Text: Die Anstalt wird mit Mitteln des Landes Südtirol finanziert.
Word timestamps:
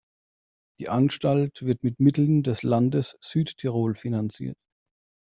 Die 0.79 0.89
Anstalt 0.89 1.61
wird 1.63 1.83
mit 1.83 1.99
Mitteln 1.99 2.41
des 2.41 2.63
Landes 2.63 3.15
Südtirol 3.21 3.93
finanziert. 3.93 4.57